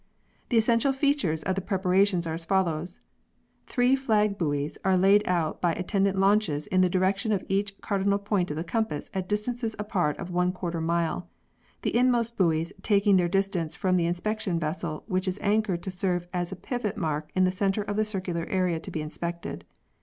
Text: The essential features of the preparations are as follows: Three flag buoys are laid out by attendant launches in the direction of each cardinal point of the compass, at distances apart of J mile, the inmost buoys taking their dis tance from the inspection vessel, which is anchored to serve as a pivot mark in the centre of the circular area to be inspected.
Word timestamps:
The 0.49 0.57
essential 0.57 0.93
features 0.93 1.43
of 1.43 1.53
the 1.53 1.61
preparations 1.61 2.25
are 2.25 2.33
as 2.33 2.43
follows: 2.43 3.01
Three 3.67 3.95
flag 3.95 4.35
buoys 4.35 4.79
are 4.83 4.97
laid 4.97 5.21
out 5.27 5.61
by 5.61 5.73
attendant 5.73 6.17
launches 6.17 6.65
in 6.65 6.81
the 6.81 6.89
direction 6.89 7.31
of 7.31 7.45
each 7.47 7.79
cardinal 7.81 8.17
point 8.17 8.49
of 8.49 8.57
the 8.57 8.63
compass, 8.63 9.11
at 9.13 9.29
distances 9.29 9.75
apart 9.77 10.17
of 10.17 10.29
J 10.33 10.79
mile, 10.79 11.29
the 11.83 11.95
inmost 11.95 12.35
buoys 12.35 12.73
taking 12.81 13.17
their 13.17 13.29
dis 13.29 13.49
tance 13.49 13.75
from 13.75 13.95
the 13.95 14.07
inspection 14.07 14.59
vessel, 14.59 15.03
which 15.05 15.27
is 15.27 15.37
anchored 15.39 15.83
to 15.83 15.91
serve 15.91 16.27
as 16.33 16.51
a 16.51 16.55
pivot 16.55 16.97
mark 16.97 17.29
in 17.35 17.43
the 17.43 17.51
centre 17.51 17.83
of 17.83 17.95
the 17.95 18.03
circular 18.03 18.47
area 18.47 18.79
to 18.79 18.89
be 18.89 19.01
inspected. 19.03 19.65